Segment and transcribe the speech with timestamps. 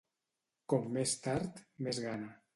[0.73, 2.35] Com més tard, més gana.